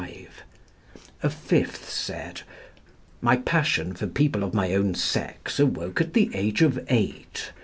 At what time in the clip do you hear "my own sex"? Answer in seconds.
4.51-5.59